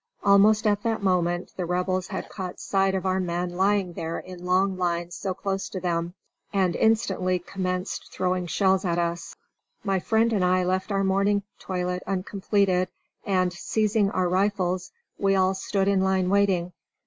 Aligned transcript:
Almost 0.23 0.65
at 0.65 0.81
that 0.81 1.03
moment 1.03 1.51
the 1.57 1.65
Rebels 1.67 2.07
had 2.07 2.27
caught 2.27 2.59
sight 2.59 2.95
of 2.95 3.05
our 3.05 3.19
men 3.19 3.51
lying 3.51 3.93
there 3.93 4.17
in 4.17 4.43
long 4.43 4.75
lines 4.75 5.13
so 5.15 5.35
close 5.35 5.69
to 5.69 5.79
them, 5.79 6.15
and 6.51 6.75
instantly 6.75 7.37
commenced 7.37 8.11
throwing 8.11 8.47
shells 8.47 8.83
at 8.83 8.97
us. 8.97 9.35
My 9.83 9.99
friend 9.99 10.33
and 10.33 10.43
I 10.43 10.63
left 10.63 10.91
our 10.91 11.03
morning 11.03 11.43
toilet 11.59 12.01
uncompleted 12.07 12.89
and, 13.27 13.53
seizing 13.53 14.09
our 14.09 14.27
rifles, 14.27 14.91
we 15.19 15.35
all 15.35 15.53
stood 15.53 15.87
in 15.87 16.01
line 16.01 16.31
waiting. 16.31 16.73